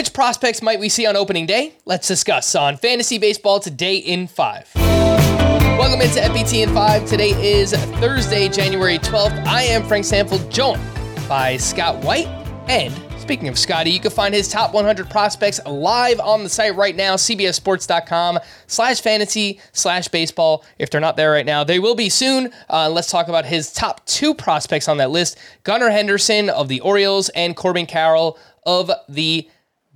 Which 0.00 0.14
prospects 0.14 0.62
might 0.62 0.80
we 0.80 0.88
see 0.88 1.04
on 1.04 1.14
opening 1.14 1.44
day? 1.44 1.74
Let's 1.84 2.08
discuss 2.08 2.54
on 2.54 2.78
Fantasy 2.78 3.18
Baseball 3.18 3.60
today 3.60 3.96
in 3.96 4.28
5. 4.28 4.70
Welcome 4.74 6.00
into 6.00 6.20
FBT 6.20 6.62
in 6.62 6.72
5. 6.72 7.04
Today 7.04 7.32
is 7.32 7.74
Thursday, 7.74 8.48
January 8.48 8.98
12th. 8.98 9.44
I 9.44 9.64
am 9.64 9.82
Frank 9.82 10.06
Stampfl, 10.06 10.50
joined 10.50 10.80
by 11.28 11.58
Scott 11.58 12.02
White. 12.02 12.28
And 12.66 12.94
speaking 13.20 13.46
of 13.48 13.58
Scotty, 13.58 13.90
you 13.90 14.00
can 14.00 14.10
find 14.10 14.32
his 14.32 14.48
top 14.48 14.72
100 14.72 15.10
prospects 15.10 15.60
live 15.66 16.18
on 16.18 16.44
the 16.44 16.48
site 16.48 16.76
right 16.76 16.96
now, 16.96 17.16
cbssports.com 17.16 18.38
slash 18.68 19.02
fantasy 19.02 19.60
slash 19.72 20.08
baseball. 20.08 20.64
If 20.78 20.88
they're 20.88 21.02
not 21.02 21.18
there 21.18 21.32
right 21.32 21.44
now, 21.44 21.62
they 21.62 21.78
will 21.78 21.94
be 21.94 22.08
soon. 22.08 22.54
Uh, 22.70 22.88
let's 22.88 23.10
talk 23.10 23.28
about 23.28 23.44
his 23.44 23.70
top 23.70 24.06
two 24.06 24.32
prospects 24.32 24.88
on 24.88 24.96
that 24.96 25.10
list 25.10 25.36
Gunnar 25.62 25.90
Henderson 25.90 26.48
of 26.48 26.68
the 26.68 26.80
Orioles 26.80 27.28
and 27.28 27.54
Corbin 27.54 27.84
Carroll 27.84 28.38
of 28.64 28.90
the 29.06 29.46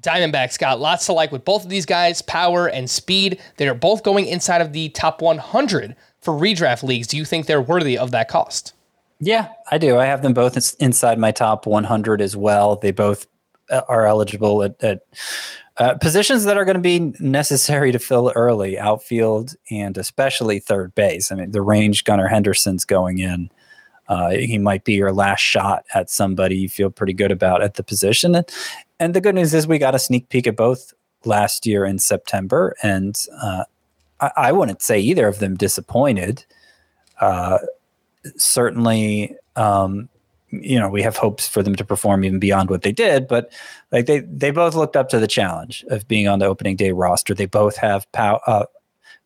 Diamondbacks 0.04 0.58
got 0.58 0.80
lots 0.80 1.06
to 1.06 1.12
like 1.12 1.32
with 1.32 1.44
both 1.44 1.64
of 1.64 1.70
these 1.70 1.86
guys, 1.86 2.22
power 2.22 2.68
and 2.68 2.88
speed. 2.88 3.40
They 3.56 3.66
are 3.68 3.74
both 3.74 4.02
going 4.02 4.26
inside 4.26 4.60
of 4.60 4.72
the 4.72 4.90
top 4.90 5.22
100 5.22 5.96
for 6.20 6.34
redraft 6.34 6.82
leagues. 6.82 7.06
Do 7.06 7.16
you 7.16 7.24
think 7.24 7.46
they're 7.46 7.62
worthy 7.62 7.96
of 7.96 8.10
that 8.10 8.28
cost? 8.28 8.74
Yeah, 9.20 9.48
I 9.70 9.78
do. 9.78 9.96
I 9.98 10.04
have 10.04 10.22
them 10.22 10.34
both 10.34 10.56
inside 10.80 11.18
my 11.18 11.30
top 11.30 11.66
100 11.66 12.20
as 12.20 12.36
well. 12.36 12.76
They 12.76 12.90
both 12.90 13.26
uh, 13.70 13.80
are 13.88 14.06
eligible 14.06 14.62
at, 14.62 14.82
at 14.82 15.00
uh, 15.78 15.94
positions 15.94 16.44
that 16.44 16.56
are 16.56 16.64
going 16.64 16.76
to 16.76 16.80
be 16.80 17.14
necessary 17.20 17.90
to 17.90 17.98
fill 17.98 18.32
early, 18.34 18.78
outfield 18.78 19.54
and 19.70 19.96
especially 19.96 20.60
third 20.60 20.94
base. 20.94 21.32
I 21.32 21.36
mean, 21.36 21.50
the 21.52 21.62
range 21.62 22.04
Gunnar 22.04 22.28
Henderson's 22.28 22.84
going 22.84 23.18
in. 23.18 23.50
Uh, 24.08 24.30
he 24.30 24.58
might 24.58 24.84
be 24.84 24.94
your 24.94 25.12
last 25.12 25.40
shot 25.40 25.84
at 25.94 26.10
somebody 26.10 26.56
you 26.56 26.68
feel 26.68 26.90
pretty 26.90 27.12
good 27.12 27.32
about 27.32 27.62
at 27.62 27.74
the 27.74 27.82
position. 27.82 28.44
And, 29.00 29.14
the 29.14 29.20
good 29.20 29.34
news 29.34 29.52
is 29.52 29.66
we 29.66 29.78
got 29.78 29.94
a 29.94 29.98
sneak 29.98 30.28
peek 30.30 30.46
at 30.46 30.56
both 30.56 30.94
last 31.24 31.66
year 31.66 31.84
in 31.84 31.98
September, 31.98 32.74
and 32.82 33.16
uh, 33.42 33.64
I, 34.20 34.30
I, 34.36 34.52
wouldn't 34.52 34.80
say 34.80 34.98
either 34.98 35.28
of 35.28 35.38
them 35.40 35.56
disappointed. 35.56 36.44
Uh, 37.20 37.58
certainly, 38.36 39.36
um, 39.56 40.08
you 40.50 40.78
know, 40.78 40.88
we 40.88 41.02
have 41.02 41.16
hopes 41.16 41.46
for 41.46 41.62
them 41.62 41.74
to 41.76 41.84
perform 41.84 42.24
even 42.24 42.38
beyond 42.38 42.70
what 42.70 42.82
they 42.82 42.92
did, 42.92 43.28
but 43.28 43.52
like 43.92 44.06
they 44.06 44.20
they 44.20 44.50
both 44.50 44.74
looked 44.74 44.96
up 44.96 45.08
to 45.10 45.18
the 45.18 45.26
challenge 45.26 45.84
of 45.88 46.08
being 46.08 46.28
on 46.28 46.38
the 46.38 46.46
opening 46.46 46.76
day 46.76 46.92
roster. 46.92 47.34
They 47.34 47.46
both 47.46 47.76
have 47.76 48.10
pow- 48.12 48.40
uh, 48.46 48.66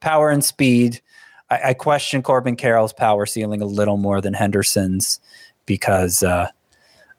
power 0.00 0.30
and 0.30 0.44
speed. 0.44 1.00
I, 1.50 1.60
I, 1.66 1.74
question 1.74 2.22
Corbin 2.22 2.56
Carroll's 2.56 2.92
power 2.92 3.26
ceiling 3.26 3.62
a 3.62 3.66
little 3.66 3.96
more 3.96 4.20
than 4.20 4.34
Henderson's 4.34 5.20
because 5.66 6.22
uh, 6.22 6.48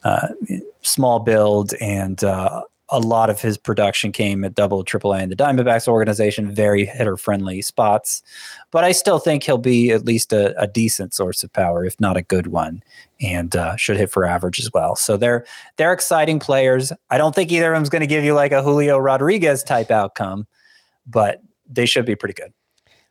uh, 0.03 0.27
small 0.81 1.19
build 1.19 1.73
and 1.81 2.23
uh, 2.23 2.63
a 2.91 3.00
lot 3.00 3.30
of 3.30 3.41
his 3.41 3.57
production 3.57 4.11
came 4.11 4.44
at 4.44 4.55
double 4.55 4.83
triple 4.83 5.13
A 5.13 5.19
in 5.19 5.30
the 5.30 5.35
Diamondbacks 5.35 5.88
organization, 5.88 6.52
very 6.52 6.85
hitter 6.85 7.17
friendly 7.17 7.61
spots. 7.61 8.23
But 8.72 8.84
I 8.84 8.91
still 8.91 9.19
think 9.19 9.44
he'll 9.44 9.57
be 9.57 9.91
at 9.91 10.06
least 10.06 10.34
a, 10.34 10.59
a 10.59 10.68
decent 10.68 11.13
source 11.13 11.44
of 11.44 11.53
power, 11.53 11.85
if 11.85 12.00
not 12.00 12.18
a 12.18 12.22
good 12.22 12.47
one, 12.47 12.81
and 13.22 13.56
uh, 13.56 13.75
should 13.75 13.97
hit 13.97 14.12
for 14.12 14.25
average 14.25 14.59
as 14.59 14.72
well. 14.73 14.95
So 14.95 15.18
they're 15.18 15.45
they're 15.78 15.94
exciting 15.94 16.39
players. 16.39 16.91
I 17.09 17.18
don't 17.18 17.35
think 17.35 17.51
either 17.51 17.73
of 17.73 17.78
them's 17.78 17.89
going 17.89 18.01
to 18.01 18.07
give 18.07 18.23
you 18.23 18.34
like 18.34 18.51
a 18.51 18.63
Julio 18.63 18.97
Rodriguez 18.97 19.63
type 19.63 19.91
outcome, 19.91 20.47
but 21.06 21.41
they 21.69 21.85
should 21.85 22.06
be 22.06 22.16
pretty 22.16 22.34
good. 22.34 22.53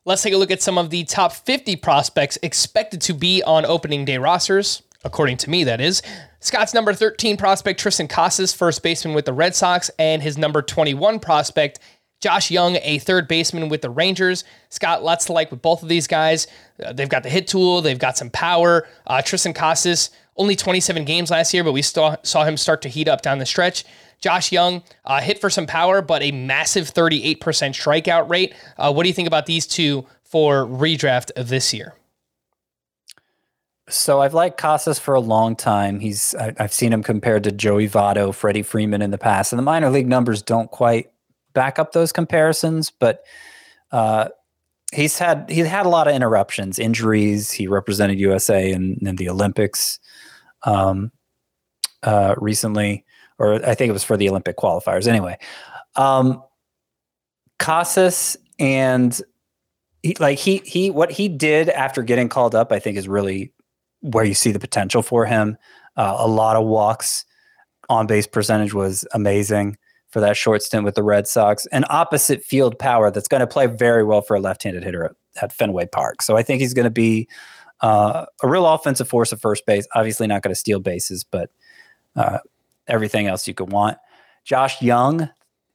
Let's 0.05 0.23
take 0.23 0.33
a 0.33 0.39
look 0.39 0.51
at 0.51 0.63
some 0.63 0.79
of 0.79 0.91
the 0.91 1.05
top 1.05 1.33
50 1.33 1.77
prospects 1.77 2.39
expected 2.43 3.01
to 3.03 3.15
be 3.15 3.43
on 3.43 3.67
opening 3.67 4.05
day 4.05 4.19
rosters 4.19 4.83
according 5.05 5.37
to 5.39 5.51
me, 5.51 5.65
that 5.65 5.81
is. 5.81 6.03
Scott's 6.41 6.75
number 6.75 6.93
13 6.93 7.37
prospect, 7.37 7.83
Triston 7.83 8.09
Casas, 8.09 8.53
first 8.53 8.83
baseman 8.83 9.15
with 9.15 9.25
the 9.25 9.33
Red 9.33 9.55
Sox, 9.55 9.91
and 9.99 10.23
his 10.23 10.39
number 10.39 10.63
21 10.63 11.21
prospect, 11.21 11.79
Josh 12.21 12.51
Jung, 12.51 12.79
a 12.83 12.99
third 12.99 13.29
baseman 13.29 13.69
with 13.69 13.81
the 13.81 13.91
Rangers. 13.91 14.45
Scott, 14.71 15.05
lots 15.05 15.27
to 15.27 15.33
like 15.33 15.51
with 15.51 15.63
both 15.63 15.83
of 15.83 15.89
these 15.89 16.07
guys. 16.09 16.49
Uh, 16.85 16.93
they've 16.93 17.09
got 17.09 17.23
the 17.23 17.29
hit 17.29 17.47
tool, 17.47 17.81
they've 17.81 17.99
got 17.99 18.17
some 18.17 18.31
power. 18.31 18.89
Uh, 19.07 19.19
Triston 19.19 19.55
Casas, 19.55 20.11
only 20.37 20.57
27 20.57 21.05
games 21.05 21.31
last 21.31 21.55
year, 21.55 21.63
but 21.63 21.73
we 21.73 21.83
saw, 21.83 22.17
saw 22.23 22.45
him 22.45 22.57
start 22.57 22.83
to 22.83 22.89
heat 22.89 23.09
up 23.09 23.23
down 23.23 23.39
the 23.39 23.47
stretch. 23.47 23.85
Josh 24.21 24.53
Jung 24.53 24.83
uh, 25.05 25.21
hit 25.21 25.41
for 25.41 25.51
some 25.51 25.67
power, 25.67 26.03
but 26.03 26.23
a 26.23 26.33
massive 26.33 26.93
38% 26.93 27.39
strikeout 27.39 28.29
rate. 28.29 28.55
Uh, 28.77 28.93
what 28.93 29.05
do 29.05 29.09
you 29.09 29.15
think 29.15 29.29
about 29.29 29.47
these 29.47 29.67
two 29.67 30.07
for 30.23 30.67
redraft 30.67 31.31
this 31.37 31.73
year? 31.73 31.95
So 33.89 34.21
I've 34.21 34.35
liked 34.35 34.59
Casas 34.59 34.99
for 34.99 35.15
a 35.15 35.21
long 35.21 35.57
time. 35.57 36.01
He's 36.01 36.35
I, 36.35 36.53
have 36.59 36.73
seen 36.73 36.93
him 36.93 37.03
compared 37.03 37.45
to 37.45 37.53
Joey 37.53 37.89
Votto, 37.89 38.35
Freddie 38.35 38.63
Freeman 38.63 39.01
in 39.01 39.11
the 39.11 39.19
past, 39.19 39.53
and 39.53 39.59
the 39.59 39.63
minor 39.65 39.91
league 39.91 40.09
numbers 40.09 40.43
don't 40.43 40.71
quite 40.71 41.11
back 41.55 41.79
up 41.79 41.93
those 41.93 42.13
comparisons. 42.13 42.91
But 42.91 43.25
uh, 43.91 44.29
he's 44.93 45.19
had 45.19 45.49
he's 45.49 45.67
had 45.67 45.87
a 45.87 45.89
lot 45.89 46.07
of 46.07 46.15
interruptions, 46.15 46.79
injuries. 46.79 47.51
He 47.51 47.67
represented 47.67 48.19
USA 48.19 48.71
in, 48.71 48.99
in 49.01 49.17
the 49.17 49.31
Olympics 49.31 49.99
um, 50.65 51.11
uh, 52.03 52.35
recently, 52.37 53.05
or 53.39 53.55
I 53.67 53.75
think 53.75 53.91
it 53.91 53.93
was 53.93 54.05
for 54.05 54.17
the 54.17 54.29
Olympic 54.29 54.57
qualifiers. 54.57 55.07
Anyway, 55.07 55.39
um, 55.97 56.43
Casas 57.59 58.37
and 58.59 59.21
he, 60.03 60.17
like 60.21 60.39
he 60.39 60.59
he 60.65 60.91
what 60.91 61.11
he 61.11 61.29
did 61.29 61.69
after 61.69 62.03
getting 62.03 62.29
called 62.29 62.55
up, 62.55 62.73
I 62.73 62.79
think 62.79 62.97
is 62.97 63.09
really 63.09 63.53
where 64.01 64.25
you 64.25 64.35
see 64.35 64.53
the 64.53 64.61
potential 64.61 65.03
for 65.03 65.27
him. 65.27 65.57
Uh, 65.97 66.17
a 66.19 66.29
lot 66.29 66.57
of 66.57 66.65
walks, 66.65 67.25
on 67.89 68.07
base 68.07 68.27
percentage 68.27 68.75
was 68.75 69.05
amazing 69.13 69.77
for 70.11 70.21
that 70.21 70.37
short 70.37 70.63
stint 70.63 70.85
with 70.85 70.95
the 70.95 71.03
Red 71.03 71.27
Sox, 71.27 71.67
and 71.67 71.85
opposite 71.91 72.43
field 72.43 72.79
power 72.79 73.11
that's 73.11 73.29
going 73.29 73.41
to 73.41 73.47
play 73.47 73.67
very 73.67 74.05
well 74.05 74.23
for 74.23 74.37
a 74.37 74.41
left-handed 74.41 74.83
hitter 74.83 75.05
at, 75.05 75.13
at 75.43 75.53
Fenway 75.53 75.87
Park. 75.87 76.23
So 76.23 76.37
I 76.37 76.43
think 76.43 76.61
he's 76.61 76.73
going 76.73 76.85
to 76.85 76.91
be 76.91 77.29
uh, 77.81 78.25
a 78.43 78.49
real 78.49 78.67
offensive 78.67 79.09
force 79.09 79.33
at 79.33 79.41
first 79.41 79.67
base. 79.67 79.87
Obviously, 79.95 80.27
not 80.27 80.43
going 80.43 80.55
to 80.55 80.59
steal 80.59 80.81
bases, 80.81 81.25
but 81.25 81.51
uh, 82.17 82.39
everything 82.89 83.27
else 83.27 83.47
you 83.47 83.55
could 83.55 83.73
want. 83.73 83.99
Josh 84.45 84.81
Jung, 84.81 85.29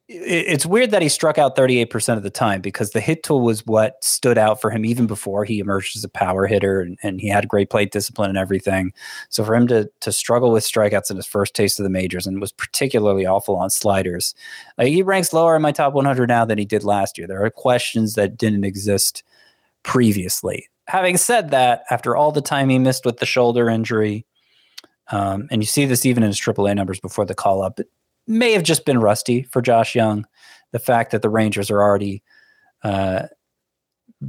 it's 0.09 0.65
weird 0.65 0.91
that 0.91 1.01
he 1.01 1.07
struck 1.07 1.37
out 1.37 1.55
38% 1.55 2.17
of 2.17 2.23
the 2.23 2.29
time 2.29 2.59
because 2.59 2.91
the 2.91 2.99
hit 2.99 3.23
tool 3.23 3.41
was 3.41 3.65
what 3.65 4.03
stood 4.03 4.37
out 4.37 4.59
for 4.59 4.69
him 4.69 4.83
even 4.83 5.07
before 5.07 5.45
he 5.45 5.59
emerged 5.59 5.95
as 5.95 6.03
a 6.03 6.09
power 6.09 6.45
hitter 6.45 6.81
and, 6.81 6.99
and 7.03 7.21
he 7.21 7.29
had 7.29 7.47
great 7.47 7.69
plate 7.69 7.91
discipline 7.91 8.29
and 8.29 8.37
everything. 8.37 8.91
So 9.29 9.45
for 9.45 9.55
him 9.55 9.67
to 9.67 9.89
to 10.01 10.11
struggle 10.11 10.51
with 10.51 10.65
strikeouts 10.65 11.09
in 11.09 11.15
his 11.15 11.25
first 11.25 11.55
taste 11.55 11.79
of 11.79 11.83
the 11.85 11.89
majors 11.89 12.27
and 12.27 12.41
was 12.41 12.51
particularly 12.51 13.25
awful 13.25 13.55
on 13.55 13.69
sliders, 13.69 14.35
uh, 14.77 14.85
he 14.85 15.01
ranks 15.01 15.31
lower 15.31 15.55
in 15.55 15.61
my 15.61 15.71
top 15.71 15.93
100 15.93 16.27
now 16.27 16.43
than 16.43 16.57
he 16.57 16.65
did 16.65 16.83
last 16.83 17.17
year. 17.17 17.25
There 17.25 17.43
are 17.43 17.49
questions 17.49 18.15
that 18.15 18.37
didn't 18.37 18.65
exist 18.65 19.23
previously. 19.83 20.67
Having 20.87 21.17
said 21.17 21.49
that, 21.51 21.83
after 21.89 22.15
all 22.15 22.33
the 22.33 22.41
time 22.41 22.67
he 22.67 22.77
missed 22.77 23.05
with 23.05 23.17
the 23.17 23.25
shoulder 23.25 23.69
injury, 23.69 24.25
um, 25.11 25.47
and 25.51 25.61
you 25.61 25.65
see 25.65 25.85
this 25.85 26.05
even 26.05 26.23
in 26.23 26.29
his 26.29 26.39
AAA 26.39 26.75
numbers 26.75 26.99
before 26.99 27.25
the 27.25 27.35
call 27.35 27.61
up, 27.61 27.79
It 27.79 27.89
may 28.27 28.53
have 28.53 28.63
just 28.63 28.85
been 28.85 28.99
rusty 28.99 29.43
for 29.43 29.61
Josh 29.61 29.95
Jung. 29.95 30.25
The 30.71 30.79
fact 30.79 31.11
that 31.11 31.21
the 31.21 31.29
Rangers 31.29 31.69
are 31.69 31.81
already 31.81 32.23
uh, 32.83 33.27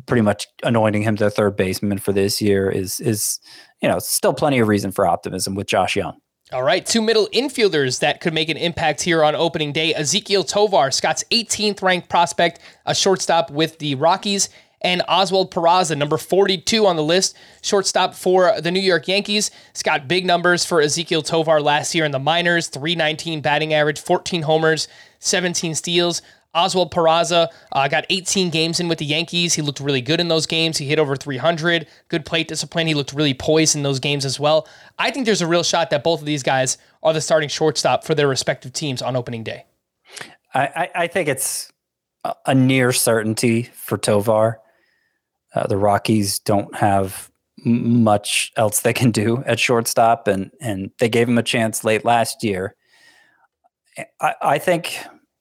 pretty 0.07 0.23
much 0.23 0.47
anointing 0.63 1.03
him 1.03 1.17
their 1.17 1.31
third 1.31 1.57
baseman 1.57 1.99
for 1.99 2.13
this 2.13 2.41
year 2.43 2.69
is 2.69 3.01
is 3.01 3.41
you 3.81 3.89
know 3.89 3.99
still 3.99 4.35
plenty 4.35 4.59
of 4.59 4.69
reason 4.69 4.91
for 4.91 5.07
optimism 5.07 5.55
with 5.55 5.67
Josh 5.67 5.97
Jung. 5.97 6.21
All 6.53 6.63
right, 6.63 6.85
two 6.85 7.01
middle 7.01 7.27
infielders 7.33 8.01
that 8.01 8.21
could 8.21 8.35
make 8.35 8.51
an 8.51 8.59
impact 8.59 9.01
here 9.01 9.25
on 9.25 9.35
opening 9.35 9.73
day. 9.73 9.95
Ezequiel 9.95 10.47
Tovar, 10.47 10.91
Scott's 10.91 11.25
18th 11.31 11.81
ranked 11.81 12.11
prospect, 12.11 12.61
a 12.85 12.95
shortstop 12.95 13.51
with 13.51 13.79
the 13.79 13.95
Rockies, 13.95 14.51
and 14.85 15.03
Oswald 15.09 15.51
Peraza, 15.51 15.97
number 15.97 16.19
42 16.19 16.87
on 16.87 16.97
the 16.97 17.03
list, 17.03 17.37
shortstop 17.63 18.15
for 18.15 18.61
the 18.61 18.71
New 18.71 18.81
York 18.81 19.09
Yankees. 19.09 19.51
It's 19.71 19.83
got 19.83 20.07
big 20.07 20.27
numbers 20.27 20.65
for 20.65 20.83
Ezequiel 20.83 21.25
Tovar 21.25 21.61
last 21.63 21.95
year 21.95 22.05
in 22.05 22.13
the 22.13 22.19
minors 22.19 22.69
319 22.69 23.41
batting 23.41 23.73
average, 23.73 24.01
14 24.01 24.43
homers, 24.43 24.87
17 25.21 25.75
steals. 25.75 26.21
Oswald 26.55 26.93
Peraza 26.93 27.49
uh, 27.73 27.89
got 27.89 28.05
18 28.11 28.51
games 28.51 28.79
in 28.79 28.87
with 28.87 28.99
the 28.99 29.05
Yankees. 29.05 29.55
He 29.55 29.63
looked 29.63 29.81
really 29.81 30.01
good 30.01 30.21
in 30.21 30.29
those 30.29 30.47
games. 30.47 30.79
He 30.79 30.87
hit 30.87 31.01
over 31.01 31.17
300. 31.17 31.89
Good 32.09 32.25
plate 32.25 32.47
discipline. 32.47 32.87
He 32.87 32.95
looked 32.95 33.13
really 33.13 33.35
poised 33.35 33.75
in 33.75 33.83
those 33.83 33.99
games 33.99 34.25
as 34.25 34.39
well. 34.39 34.69
I 34.97 35.11
think 35.11 35.27
there's 35.27 35.43
a 35.43 35.49
real 35.49 35.65
shot 35.65 35.91
that 35.91 36.05
both 36.05 36.21
of 36.21 36.27
these 36.27 36.45
guys 36.45 36.79
are 37.03 37.13
the 37.13 37.21
starting 37.21 37.49
shortstop 37.49 38.05
for 38.05 38.15
their 38.15 38.29
respective 38.29 38.73
teams 38.73 39.03
on 39.03 39.17
opening 39.17 39.43
day? 39.43 39.65
I, 40.53 40.61
I, 40.61 40.91
I 40.95 41.07
think 41.09 41.29
it's 41.29 41.73
a 42.47 42.55
near 42.55 42.93
certainty 42.93 43.65
for 43.65 43.99
Tovar. 43.99 44.61
Uh, 45.55 45.67
the 45.67 45.77
Rockies 45.77 46.39
don't 46.41 46.75
have 46.75 47.31
much 47.65 48.53
else 48.57 48.81
they 48.81 48.93
can 48.93 49.11
do 49.11 49.43
at 49.47 49.59
shortstop, 49.59 50.29
and 50.29 50.51
and 50.61 50.91
they 50.99 51.09
gave 51.09 51.29
him 51.29 51.39
a 51.39 51.43
chance 51.43 51.85
late 51.85 52.05
last 52.05 52.43
year. 52.43 52.75
I, 54.21 54.35
I 54.43 54.59
think 54.59 54.99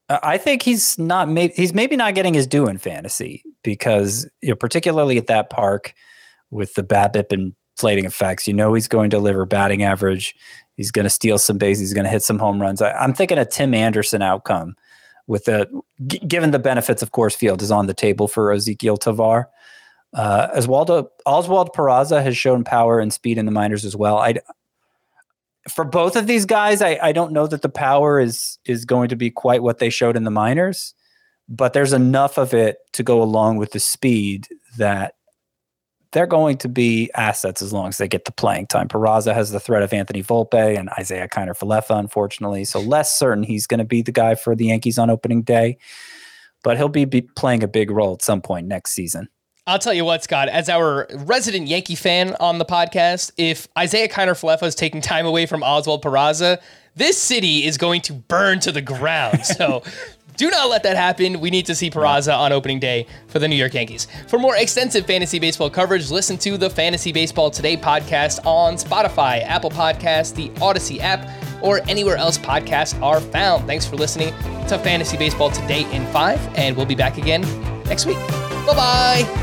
I 0.09 0.37
think 0.37 0.61
he's 0.61 0.97
not 0.99 1.29
maybe 1.29 1.53
he's 1.55 1.73
maybe 1.73 1.95
not 1.95 2.15
getting 2.15 2.33
his 2.33 2.47
due 2.47 2.67
in 2.67 2.77
fantasy 2.77 3.43
because 3.63 4.29
you 4.41 4.49
know 4.49 4.55
particularly 4.55 5.17
at 5.17 5.27
that 5.27 5.49
park 5.49 5.93
with 6.51 6.75
the 6.75 6.83
BABIP 6.83 7.31
inflating 7.31 8.05
effects, 8.05 8.47
you 8.47 8.53
know 8.53 8.73
he's 8.73 8.87
going 8.87 9.09
to 9.09 9.17
deliver 9.17 9.45
batting 9.45 9.83
average. 9.83 10.35
He's 10.75 10.91
going 10.91 11.03
to 11.03 11.09
steal 11.09 11.37
some 11.37 11.57
bases. 11.57 11.81
He's 11.81 11.93
going 11.93 12.05
to 12.05 12.09
hit 12.09 12.23
some 12.23 12.39
home 12.39 12.61
runs. 12.61 12.81
I, 12.81 13.03
am 13.03 13.13
thinking 13.13 13.37
a 13.37 13.45
Tim 13.45 13.73
Anderson 13.73 14.21
outcome 14.21 14.75
with 15.27 15.45
the 15.45 15.69
g- 16.07 16.19
given 16.19 16.51
the 16.51 16.59
benefits 16.59 17.01
of 17.01 17.11
Coors 17.11 17.35
Field 17.35 17.61
is 17.61 17.71
on 17.71 17.87
the 17.87 17.93
table 17.93 18.27
for 18.27 18.53
Ezequiel 18.53 18.99
Tovar. 18.99 19.49
Uh, 20.13 20.47
Oswaldo 20.55 21.07
Oswald 21.25 21.73
Peraza 21.73 22.21
has 22.23 22.37
shown 22.37 22.63
power 22.63 22.99
and 22.99 23.11
speed 23.11 23.37
in 23.37 23.45
the 23.45 23.51
minors 23.51 23.83
as 23.83 23.95
well. 23.95 24.17
I 24.17 24.35
for 25.69 25.85
both 25.85 26.15
of 26.15 26.27
these 26.27 26.45
guys, 26.45 26.81
I, 26.81 26.99
I 27.01 27.11
don't 27.13 27.31
know 27.31 27.47
that 27.47 27.61
the 27.61 27.69
power 27.69 28.19
is 28.19 28.59
is 28.65 28.85
going 28.85 29.09
to 29.09 29.15
be 29.15 29.29
quite 29.29 29.63
what 29.63 29.79
they 29.79 29.89
showed 29.89 30.15
in 30.15 30.23
the 30.23 30.31
minors, 30.31 30.93
but 31.49 31.73
there's 31.73 31.93
enough 31.93 32.37
of 32.37 32.53
it 32.53 32.77
to 32.93 33.03
go 33.03 33.21
along 33.21 33.57
with 33.57 33.71
the 33.71 33.79
speed 33.79 34.47
that 34.77 35.15
they're 36.11 36.27
going 36.27 36.57
to 36.57 36.69
be 36.69 37.09
assets 37.15 37.61
as 37.61 37.73
long 37.73 37.87
as 37.87 37.97
they 37.97 38.07
get 38.07 38.25
the 38.25 38.31
playing 38.31 38.67
time. 38.67 38.87
Peraza 38.87 39.33
has 39.33 39.51
the 39.51 39.59
threat 39.59 39.81
of 39.81 39.91
Anthony 39.93 40.21
Volpe 40.21 40.77
and 40.77 40.89
Isiah 40.99 41.27
Kiner 41.27 41.57
Falefa, 41.57 41.97
unfortunately. 41.97 42.65
So 42.65 42.79
less 42.79 43.17
certain 43.17 43.43
he's 43.43 43.65
going 43.65 43.79
to 43.79 43.83
be 43.83 44.03
the 44.03 44.11
guy 44.11 44.35
for 44.35 44.55
the 44.55 44.65
Yankees 44.65 44.99
on 44.99 45.09
opening 45.09 45.41
day, 45.41 45.77
but 46.63 46.77
he'll 46.77 46.87
be, 46.87 47.05
be 47.05 47.21
playing 47.21 47.63
a 47.63 47.67
big 47.67 47.89
role 47.89 48.13
at 48.13 48.21
some 48.21 48.41
point 48.41 48.67
next 48.67 48.91
season. 48.91 49.27
I'll 49.65 49.79
tell 49.79 49.93
you 49.93 50.03
what, 50.03 50.23
Scott, 50.23 50.49
as 50.49 50.67
our 50.67 51.07
resident 51.19 51.67
Yankee 51.67 51.95
fan 51.95 52.35
on 52.39 52.57
the 52.57 52.65
podcast, 52.65 53.31
if 53.37 53.67
Isiah 53.81 54.09
Kiner 54.09 54.31
Falefa 54.31 54.63
is 54.63 54.75
taking 54.75 54.99
time 54.99 55.25
away 55.25 55.45
from 55.45 55.63
Oswald 55.63 56.03
Peraza, 56.03 56.61
this 56.95 57.17
city 57.17 57.65
is 57.65 57.77
going 57.77 58.01
to 58.01 58.13
burn 58.13 58.59
to 58.61 58.71
the 58.71 58.81
ground. 58.81 59.41
So 59.53 59.83
do 60.35 60.49
not 60.49 60.69
let 60.69 60.83
that 60.83 60.97
happen. 60.97 61.39
We 61.39 61.49
need 61.51 61.65
to 61.67 61.75
see 61.75 61.89
Peraza 61.91 62.35
on 62.35 62.51
opening 62.51 62.79
day 62.79 63.05
for 63.27 63.39
the 63.39 63.47
New 63.47 63.55
York 63.55 63.73
Yankees. 63.73 64.07
For 64.27 64.39
more 64.39 64.55
extensive 64.55 65.05
fantasy 65.05 65.37
baseball 65.39 65.69
coverage, 65.69 66.09
listen 66.09 66.37
to 66.39 66.57
the 66.57 66.69
Fantasy 66.69 67.11
Baseball 67.11 67.51
Today 67.51 67.77
podcast 67.77 68.45
on 68.45 68.75
Spotify, 68.75 69.43
Apple 69.43 69.69
Podcasts, 69.69 70.33
the 70.33 70.51
Odyssey 70.61 70.99
app, 71.01 71.29
or 71.61 71.81
anywhere 71.87 72.17
else 72.17 72.37
podcasts 72.37 72.99
are 73.01 73.21
found. 73.21 73.65
Thanks 73.67 73.85
for 73.85 73.95
listening 73.95 74.33
to 74.67 74.79
Fantasy 74.79 75.17
Baseball 75.17 75.51
Today 75.51 75.89
in 75.95 76.05
5, 76.07 76.57
and 76.57 76.75
we'll 76.75 76.87
be 76.87 76.95
back 76.95 77.17
again 77.17 77.41
next 77.85 78.05
week. 78.05 78.17
Bye 78.65 78.73
bye. 78.75 79.42